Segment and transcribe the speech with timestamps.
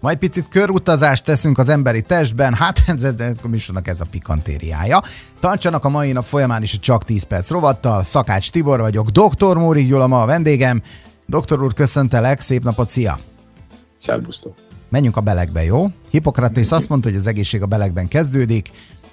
[0.00, 5.02] majd picit körutazást teszünk az emberi testben, hát ez, ez, ez, műsornak ez a pikantériája.
[5.40, 9.56] Tartsanak a mai nap folyamán is a Csak 10 perc rovattal, Szakács Tibor vagyok, Dr.
[9.56, 10.82] Móri Gyula ma a vendégem.
[11.26, 13.18] Doktor úr, köszöntelek, szép napot, szia!
[13.98, 14.54] Szervusztok!
[14.88, 15.86] Menjünk a belegbe, jó?
[16.10, 18.70] Hippokratész azt mondta, hogy az egészség a belegben kezdődik,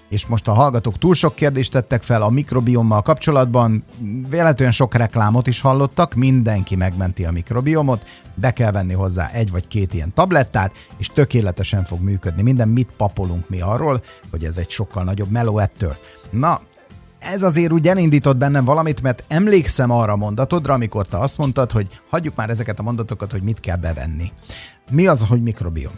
[0.10, 3.84] és most a hallgatók túl sok kérdést tettek fel a mikrobiommal kapcsolatban,
[4.30, 9.68] véletlenül sok reklámot is hallottak, mindenki megmenti a mikrobiomot, be kell venni hozzá egy vagy
[9.68, 12.42] két ilyen tablettát, és tökéletesen fog működni.
[12.42, 14.02] Minden mit papolunk mi arról,
[14.32, 15.96] hogy ez egy sokkal nagyobb meló ettől.
[16.32, 16.60] Na,
[17.20, 21.72] ez azért úgy elindított bennem valamit, mert emlékszem arra a mondatodra, amikor te azt mondtad,
[21.72, 24.32] hogy hagyjuk már ezeket a mondatokat, hogy mit kell bevenni.
[24.90, 25.94] Mi az, hogy mikrobiom?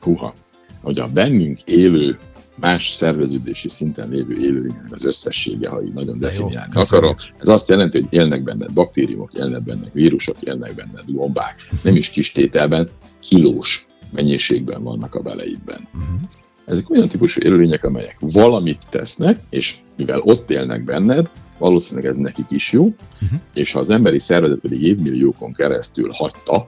[0.00, 0.34] Húha,
[0.82, 2.18] hogy a bennünk élő
[2.56, 7.18] más szerveződési szinten lévő élőlények az összessége, ha így nagyon definiálni akarok.
[7.38, 11.54] Ez azt jelenti, hogy élnek benned baktériumok, élnek benned vírusok, élnek benned gombák.
[11.82, 12.88] Nem is kis tételben,
[13.20, 15.88] kilós mennyiségben vannak a beleidben.
[15.94, 16.20] Uh-huh.
[16.64, 22.50] Ezek olyan típusú élőlények, amelyek valamit tesznek, és mivel ott élnek benned, valószínűleg ez nekik
[22.50, 23.40] is jó, uh-huh.
[23.54, 26.66] és ha az emberi szervezet pedig évmilliókon keresztül hagyta,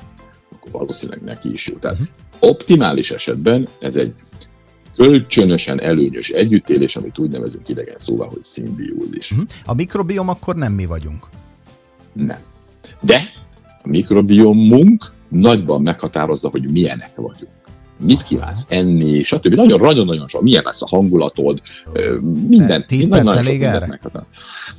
[0.51, 1.77] akkor valószínűleg neki is jó.
[1.77, 2.51] Tehát uh-huh.
[2.51, 4.15] optimális esetben ez egy
[4.97, 9.31] kölcsönösen előnyös együttélés, amit úgy nevezünk idegen szóval, hogy szimbiózis.
[9.31, 9.47] Uh-huh.
[9.64, 11.27] A mikrobiom akkor nem mi vagyunk?
[12.12, 12.41] Nem.
[13.01, 13.20] De
[13.83, 17.53] a mikrobiomunk nagyban meghatározza, hogy milyenek vagyunk
[17.98, 19.55] mit kívánsz enni, stb.
[19.55, 20.42] Nagyon-nagyon sok.
[20.42, 21.61] Milyen lesz a hangulatod,
[22.48, 22.86] minden.
[22.86, 24.01] 10 perc elég erre?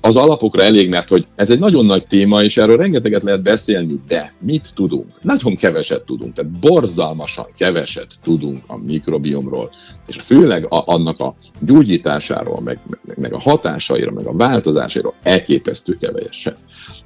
[0.02, 4.00] Az alapokra elég, mert hogy ez egy nagyon nagy téma, és erről rengeteget lehet beszélni,
[4.08, 5.06] de mit tudunk?
[5.22, 9.70] Nagyon keveset tudunk, tehát borzalmasan keveset tudunk a mikrobiomról,
[10.08, 15.98] és főleg a, annak a gyógyításáról, meg, meg, meg a hatásaira, meg a változásairól elképesztő
[16.00, 16.58] keveset.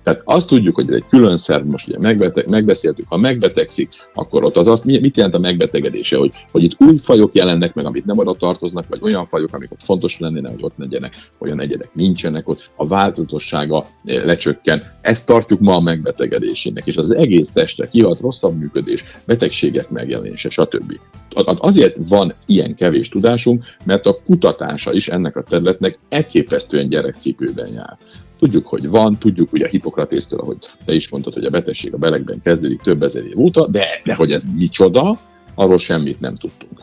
[0.03, 4.43] Tehát azt tudjuk, hogy ez egy külön szerv, most ugye megbeteg, megbeszéltük, ha megbetegszik, akkor
[4.43, 8.05] ott az azt, mit jelent a megbetegedése, hogy, hogy itt új fajok jelennek meg, amit
[8.05, 11.89] nem oda tartoznak, vagy olyan fajok, amik ott fontos lennének, hogy ott legyenek, olyan egyedek
[11.93, 14.83] nincsenek ott, a változatossága eh, lecsökken.
[15.01, 20.99] Ezt tartjuk ma a megbetegedésének, és az egész testre kihat rosszabb működés, betegségek megjelenése, stb.
[21.45, 27.97] Azért van ilyen kevés tudásunk, mert a kutatása is ennek a területnek elképesztően gyerekcipőben jár.
[28.39, 31.97] Tudjuk, hogy van, tudjuk ugye a Hippokratésztől, ahogy te is mondtad, hogy a betegség a
[31.97, 35.19] belegben kezdődik több ezer év óta, de, de hogy ez micsoda,
[35.55, 36.81] arról semmit nem tudtunk.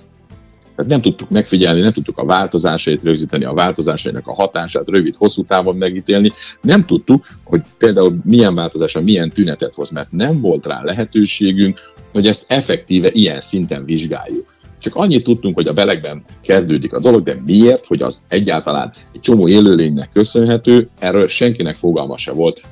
[0.77, 5.77] Tehát nem tudtuk megfigyelni, nem tudtuk a változásait rögzíteni, a változásainak a hatását rövid-hosszú távon
[5.77, 6.31] megítélni.
[6.61, 11.81] Nem tudtuk, hogy például milyen változása milyen tünetet hoz, mert nem volt rá lehetőségünk,
[12.13, 14.55] hogy ezt effektíve ilyen szinten vizsgáljuk.
[14.79, 19.21] Csak annyit tudtunk, hogy a belegben kezdődik a dolog, de miért, hogy az egyáltalán egy
[19.21, 22.63] csomó élőlénynek köszönhető, erről senkinek fogalma se volt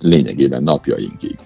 [0.00, 1.36] lényegében napjainkig.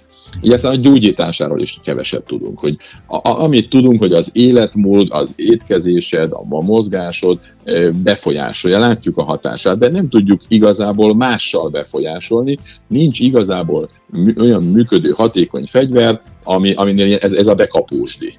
[0.40, 5.06] Így aztán a gyógyításáról is keveset tudunk, hogy a, a, amit tudunk, hogy az életmód,
[5.10, 7.38] az étkezésed, a, a mozgásod
[8.02, 13.88] befolyásolja, látjuk a hatását, de nem tudjuk igazából mással befolyásolni, nincs igazából
[14.36, 18.38] olyan működő, hatékony fegyver, ami, aminél ez, ez a bekapósdi.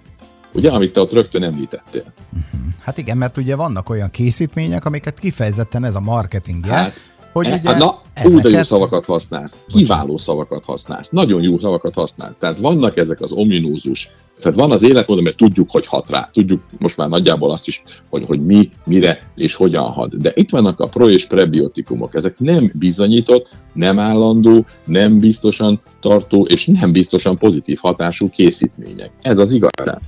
[0.53, 2.13] Ugye, amit te ott rögtön említettél.
[2.29, 2.67] Mhm.
[2.79, 6.93] Hát igen, mert ugye vannak olyan készítmények, amiket kifejezetten ez a marketingje, hát,
[7.33, 8.45] hogy e, ugye na, ezeket...
[8.45, 12.33] úgy jó szavakat használsz, kiváló szavakat használsz, nagyon jó szavakat használsz.
[12.39, 14.09] Tehát vannak ezek az ominózus,
[14.39, 16.29] tehát van az életmód, mert tudjuk, hogy hat rá.
[16.33, 20.21] Tudjuk most már nagyjából azt is, hogy, hogy mi, mire és hogyan hat.
[20.21, 22.15] De itt vannak a pro és prebiotikumok.
[22.15, 29.11] Ezek nem bizonyított, nem állandó, nem biztosan tartó és nem biztosan pozitív hatású készítmények.
[29.21, 30.01] Ez az igazság.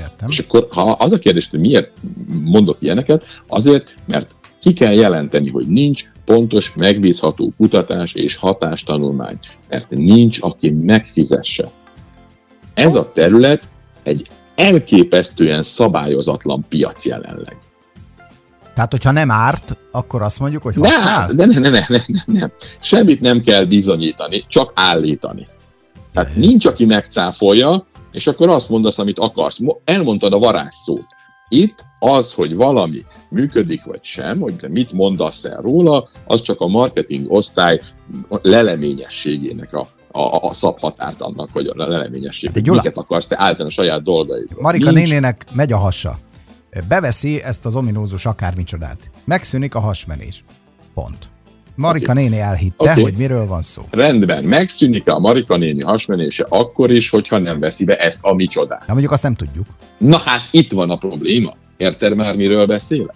[0.00, 0.28] Értem.
[0.28, 1.90] És akkor, ha az a kérdés, hogy miért
[2.44, 9.38] mondok ilyeneket, azért, mert ki kell jelenteni, hogy nincs pontos, megbízható kutatás és hatástanulmány,
[9.68, 11.70] mert nincs, aki megfizesse.
[12.74, 13.68] Ez a terület
[14.02, 17.56] egy elképesztően szabályozatlan piac jelenleg.
[18.74, 21.30] Tehát, hogyha nem árt, akkor azt mondjuk, hogy használ?
[21.36, 22.46] Ne, ne, ne, ne, ne, ne, ne.
[22.80, 25.48] Semmit nem kell bizonyítani, csak állítani.
[26.12, 29.58] Tehát nincs, aki megcáfolja, és akkor azt mondasz, amit akarsz.
[29.84, 31.06] Elmondtad a varázsszót.
[31.48, 36.60] Itt az, hogy valami működik vagy sem, hogy te mit mondasz el róla, az csak
[36.60, 37.80] a marketing osztály
[38.42, 43.72] leleményességének a, a, a szabhatárt annak, hogy a leleményesség, hát miket akarsz te állítani a
[43.72, 44.48] saját dolgaid.
[44.60, 45.08] Marika Nincs...
[45.08, 46.18] nénének megy a hasa.
[46.88, 49.10] Beveszi ezt az ominózus akármicsodát.
[49.24, 50.44] Megszűnik a hasmenés.
[50.94, 51.30] Pont.
[51.74, 52.22] Marika okay.
[52.22, 53.02] néni elhitte, okay.
[53.02, 53.82] hogy miről van szó.
[53.90, 58.86] Rendben, megszűnik a Marika néni hasmenése akkor is, hogyha nem veszi be ezt a micsodát.
[58.86, 59.66] Na mondjuk azt nem tudjuk.
[59.98, 61.54] Na hát itt van a probléma.
[61.76, 63.14] Érted már, miről beszélek?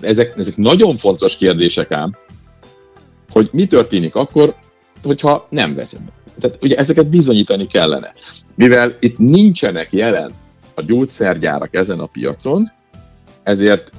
[0.00, 2.16] Ezek, ezek nagyon fontos kérdések ám,
[3.30, 4.54] hogy mi történik akkor,
[5.02, 6.12] hogyha nem veszem be.
[6.40, 8.12] Tehát ugye ezeket bizonyítani kellene.
[8.54, 10.32] Mivel itt nincsenek jelen
[10.74, 12.72] a gyógyszergyárak ezen a piacon,
[13.42, 13.92] ezért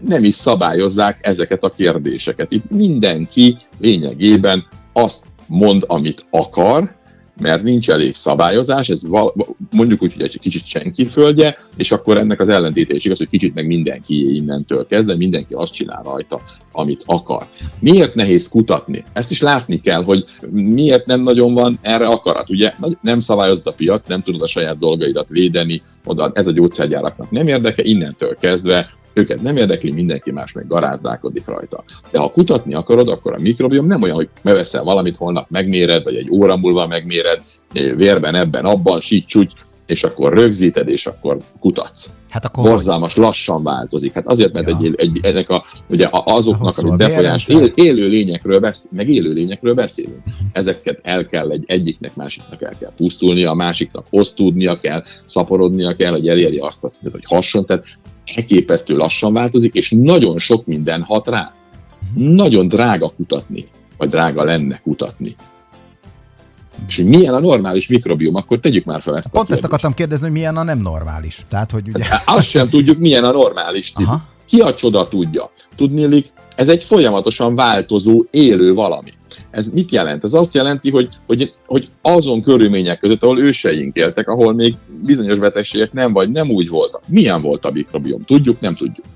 [0.00, 2.52] nem is szabályozzák ezeket a kérdéseket.
[2.52, 7.00] Itt mindenki lényegében azt mond, amit akar,
[7.40, 9.34] mert nincs elég szabályozás, ez val-
[9.70, 13.28] mondjuk úgy, hogy egy kicsit senki földje, és akkor ennek az ellentéte is igaz, hogy
[13.28, 16.40] kicsit meg mindenki innentől kezdve, mindenki azt csinál rajta,
[16.72, 17.46] amit akar.
[17.80, 19.04] Miért nehéz kutatni?
[19.12, 22.50] Ezt is látni kell, hogy miért nem nagyon van erre akarat.
[22.50, 27.30] Ugye nem szabályozott a piac, nem tudod a saját dolgaidat védeni, oda ez a gyógyszergyáraknak
[27.30, 31.84] nem érdeke, innentől kezdve őket nem érdekli, mindenki más meg garázdálkodik rajta.
[32.10, 36.14] De ha kutatni akarod, akkor a mikrobiom nem olyan, hogy beveszel valamit, holnap megméred, vagy
[36.14, 37.42] egy óra múlva megméred,
[37.72, 39.52] vérben, ebben, abban, sítsúgy,
[39.86, 42.10] és akkor rögzíted, és akkor kutatsz.
[42.28, 43.24] Hát akkor Borzalmas, hogy?
[43.24, 44.12] lassan változik.
[44.12, 44.76] Hát azért, mert ja.
[44.76, 49.74] egy, egy, ennek a, ugye azoknak, a befolyás, él, élő lényekről beszél, meg élő lényekről
[49.74, 50.16] beszélünk.
[50.16, 50.46] Uh-huh.
[50.52, 56.10] Ezeket el kell egy, egyiknek, másiknak el kell pusztulnia, a másiknak osztódnia kell, szaporodnia kell,
[56.10, 57.66] hogy elérje azt a szintet, hogy hasson.
[57.66, 57.84] Tehát
[58.24, 61.54] elképesztő lassan változik, és nagyon sok minden hat rá.
[62.14, 65.36] Nagyon drága kutatni, vagy drága lenne kutatni.
[66.88, 69.92] És hogy milyen a normális mikrobiom, akkor tegyük már fel ezt Pont a ezt akartam
[69.92, 71.38] kérdezni, hogy milyen a nem normális.
[71.48, 72.04] Tehát, hogy ugye...
[72.04, 73.92] Hát, azt sem tudjuk, milyen a normális.
[74.46, 75.50] Ki a csoda tudja?
[75.76, 79.10] Tudnélik, ez egy folyamatosan változó, élő valami.
[79.52, 80.24] Ez mit jelent?
[80.24, 85.38] Ez azt jelenti, hogy, hogy, hogy azon körülmények között, ahol őseink éltek, ahol még bizonyos
[85.38, 87.02] betegségek nem vagy nem úgy voltak.
[87.06, 88.22] Milyen volt a mikrobiom?
[88.22, 89.06] Tudjuk, nem tudjuk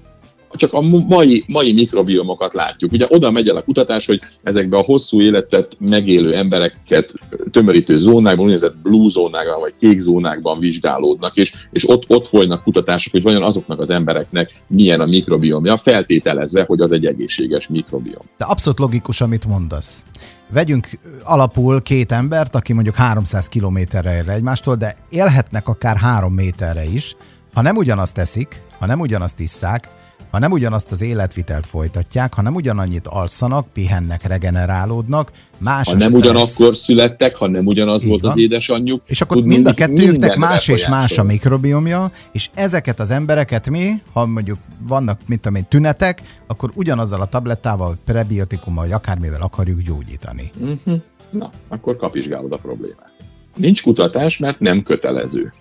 [0.56, 2.92] csak a mai, mai mikrobiomokat látjuk.
[2.92, 7.14] Ugye oda megy el a kutatás, hogy ezekbe a hosszú életet megélő embereket
[7.50, 13.12] tömörítő zónákban, úgynevezett blue zónákban, vagy kék zónákban vizsgálódnak, és, és ott, ott folynak kutatások,
[13.12, 18.22] hogy vajon azoknak az embereknek milyen a mikrobiomja, feltételezve, hogy az egy egészséges mikrobiom.
[18.38, 20.04] De abszolút logikus, amit mondasz.
[20.52, 20.88] Vegyünk
[21.24, 27.16] alapul két embert, aki mondjuk 300 kilométerre ér egymástól, de élhetnek akár három méterre is,
[27.54, 29.88] ha nem ugyanazt teszik, ha nem ugyanazt isszák,
[30.30, 36.08] ha nem ugyanazt az életvitelt folytatják, ha nem ugyanannyit alszanak, pihennek, regenerálódnak, más Ha nem
[36.08, 36.22] stressz.
[36.22, 38.30] ugyanakkor születtek, ha nem ugyanaz Így volt van.
[38.30, 39.02] az édesanyjuk.
[39.06, 44.02] És akkor mind a kettőjüknek más és más a mikrobiomja, és ezeket az embereket mi,
[44.12, 49.80] ha mondjuk vannak, mint tudom én, tünetek, akkor ugyanazzal a tablettával, prebiotikummal, vagy akármivel akarjuk
[49.80, 50.50] gyógyítani.
[50.60, 51.00] Uh-huh.
[51.30, 53.12] Na, akkor kapizsgálod a problémát.
[53.56, 55.52] Nincs kutatás, mert nem kötelező.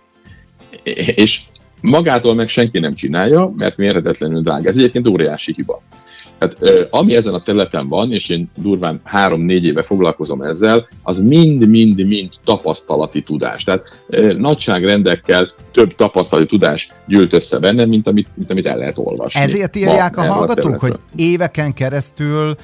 [1.16, 1.42] És
[1.86, 4.68] Magától meg senki nem csinálja, mert mérhetetlenül drága.
[4.68, 5.82] Ez egyébként óriási hiba.
[6.40, 6.58] Hát,
[6.90, 13.22] ami ezen a területen van, és én durván három-négy éve foglalkozom ezzel, az mind-mind-mind tapasztalati
[13.22, 13.64] tudás.
[13.64, 14.06] Tehát
[14.38, 19.42] nagyságrendekkel több tapasztalati tudás gyűlt össze bennem, mint amit, mint amit el lehet olvasni.
[19.42, 22.56] Ezért írják Ma, a hallgatók, a hogy éveken keresztül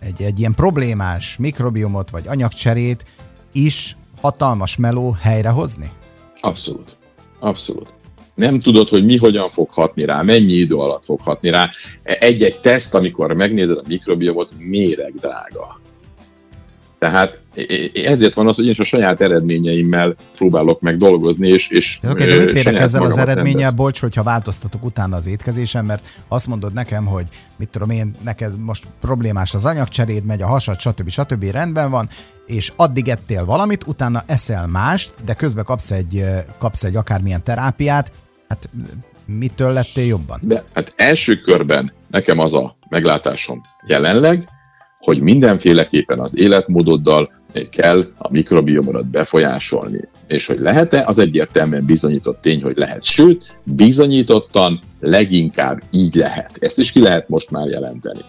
[0.00, 3.04] egy, egy ilyen problémás mikrobiomot vagy anyagcserét
[3.52, 5.90] is hatalmas meló helyrehozni?
[6.40, 6.96] Abszolút.
[7.40, 7.97] Abszolút
[8.38, 11.70] nem tudod, hogy mi hogyan fog hatni rá, mennyi idő alatt fog hatni rá.
[12.02, 15.80] Egy-egy teszt, amikor megnézed a mikrobiomot, méreg drága.
[16.98, 17.40] Tehát
[18.04, 22.12] ezért van az, hogy én is a saját eredményeimmel próbálok meg dolgozni, és, és Oké,
[22.12, 26.46] okay, de mit érek ezzel az eredménnyel, bocs, hogyha változtatok utána az étkezésen, mert azt
[26.46, 27.26] mondod nekem, hogy
[27.56, 31.08] mit tudom én, neked most problémás az anyagcseréd, megy a hasad, stb.
[31.08, 31.44] stb.
[31.44, 32.08] rendben van,
[32.46, 36.24] és addig ettél valamit, utána eszel mást, de közben kapsz egy,
[36.58, 38.12] kapsz egy akármilyen terápiát,
[38.48, 38.70] Hát
[39.26, 40.40] mitől lettél jobban?
[40.42, 44.48] De hát első körben nekem az a meglátásom jelenleg,
[44.98, 47.32] hogy mindenféleképpen az életmódoddal
[47.70, 50.08] kell a mikrobiomodat befolyásolni.
[50.26, 53.04] És hogy lehet-e, az egyértelműen bizonyított tény, hogy lehet.
[53.04, 56.56] Sőt, bizonyítottan leginkább így lehet.
[56.60, 58.20] Ezt is ki lehet most már jelenteni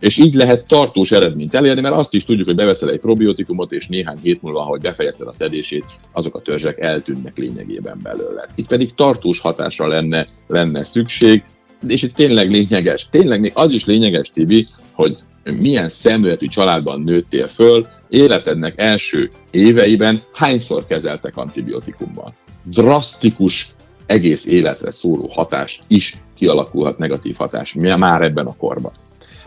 [0.00, 3.88] és így lehet tartós eredményt elérni, mert azt is tudjuk, hogy beveszel egy probiotikumot, és
[3.88, 8.46] néhány hét múlva, ahogy befejezted a szedését, azok a törzsek eltűnnek lényegében belőle.
[8.54, 11.42] Itt pedig tartós hatásra lenne, lenne szükség,
[11.88, 17.46] és itt tényleg lényeges, tényleg még az is lényeges, Tibi, hogy milyen szemléletű családban nőttél
[17.46, 22.34] föl, életednek első éveiben hányszor kezeltek antibiotikummal.
[22.64, 23.74] Drasztikus,
[24.06, 28.92] egész életre szóló hatás is kialakulhat negatív hatás már ebben a korban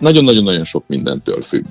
[0.01, 1.65] nagyon-nagyon-nagyon sok mindentől függ.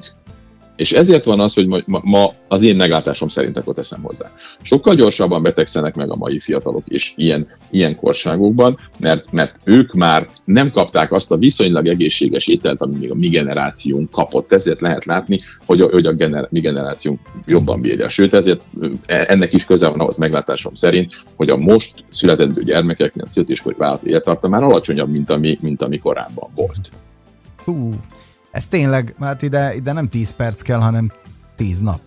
[0.80, 4.32] És ezért van az, hogy ma, ma az én meglátásom szerint akkor teszem hozzá.
[4.62, 10.28] Sokkal gyorsabban betegszenek meg a mai fiatalok és ilyen, ilyen korságokban, mert, mert ők már
[10.44, 14.52] nem kapták azt a viszonylag egészséges ételt, amit még a mi generációnk kapott.
[14.52, 18.08] Ezért lehet látni, hogy a, hogy a gener, mi generációnk jobban bírja.
[18.08, 18.70] Sőt, ezért
[19.06, 23.74] e, ennek is köze van ahhoz meglátásom szerint, hogy a most születendő gyermekeknek a születéskori
[23.78, 26.90] vállalati élettartam már alacsonyabb, mint ami, mint ami korábban volt.
[27.64, 27.94] Hú,
[28.50, 31.12] ez tényleg, hát ide, ide nem 10 perc kell, hanem
[31.56, 32.00] 10 nap.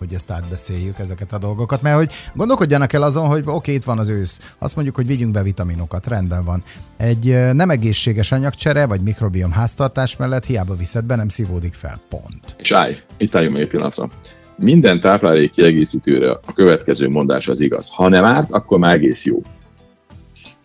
[0.00, 3.98] hogy ezt átbeszéljük, ezeket a dolgokat, mert hogy gondolkodjanak el azon, hogy oké, itt van
[3.98, 6.62] az ősz, azt mondjuk, hogy vigyünk be vitaminokat, rendben van.
[6.96, 12.00] Egy nem egészséges anyagcsere, vagy mikrobiom háztartás mellett hiába viszed be, nem szívódik fel.
[12.08, 12.56] Pont.
[12.58, 14.10] És állj, itt álljunk egy pillanatra.
[14.56, 17.90] Minden táplálék kiegészítőre a következő mondás az igaz.
[17.94, 19.42] Ha nem árt, akkor már egész jó.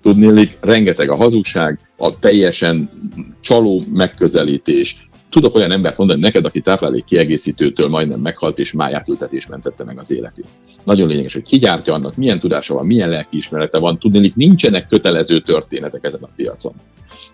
[0.06, 2.90] Tudnélik, rengeteg a hazugság, a teljesen
[3.40, 9.84] csaló megközelítés, tudok olyan embert mondani neked, aki táplálék kiegészítőtől majdnem meghalt, és májátültetés mentette
[9.84, 10.46] meg az életét.
[10.84, 15.40] Nagyon lényeges, hogy ki gyártja annak, milyen tudása van, milyen lelkiismerete van, tudni, nincsenek kötelező
[15.42, 16.74] történetek ezen a piacon.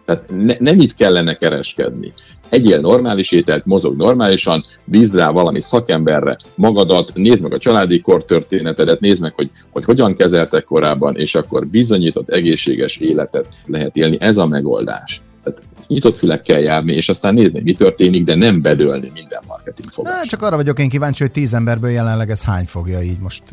[0.05, 2.13] Tehát ne, nem itt kellene kereskedni.
[2.49, 8.99] Egyél normális ételt, mozog normálisan, bízd rá valami szakemberre magadat, nézd meg a családi kortörténetedet,
[8.99, 14.17] nézd meg, hogy, hogy hogyan kezeltek korábban, és akkor bizonyított egészséges életet lehet élni.
[14.19, 15.21] Ez a megoldás.
[15.43, 20.13] Tehát nyitott fülekkel járni, és aztán nézni, mi történik, de nem bedölni minden marketing fogás.
[20.13, 23.43] Na, csak arra vagyok én kíváncsi, hogy tíz emberből jelenleg ez hány fogja így most.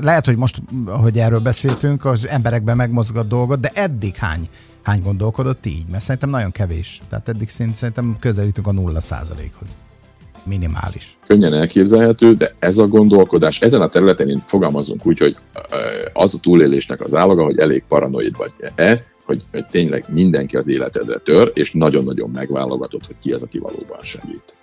[0.00, 4.48] Lehet, hogy most, hogy erről beszéltünk, az emberekben megmozgat dolgot, de eddig hány,
[4.82, 5.84] hány gondolkodott így?
[5.90, 7.00] Mert szerintem nagyon kevés.
[7.08, 9.76] Tehát eddig szerintem közelítünk a nulla százalékhoz
[10.46, 11.18] minimális.
[11.26, 15.36] Könnyen elképzelhető, de ez a gondolkodás, ezen a területen én fogalmazunk úgy, hogy
[16.12, 18.72] az a túlélésnek az állaga, hogy elég paranoid vagy-e,
[19.24, 23.98] hogy, hogy tényleg mindenki az életedre tör, és nagyon-nagyon megválogatott, hogy ki az, aki valóban
[24.02, 24.54] segít.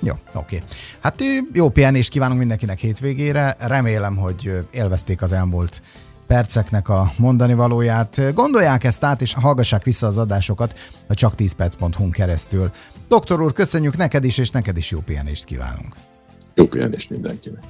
[0.00, 0.62] Jó, oké.
[1.00, 1.22] Hát
[1.52, 3.56] jó pihenést kívánunk mindenkinek hétvégére.
[3.58, 5.82] Remélem, hogy élvezték az elmúlt
[6.26, 8.34] perceknek a mondani valóját.
[8.34, 12.70] Gondolják ezt át, és hallgassák vissza az adásokat a csak 10 perc.hu keresztül.
[13.08, 15.94] Doktor úr, köszönjük neked is, és neked is jó pihenést kívánunk.
[16.54, 17.62] Jó pihenést mindenkinek.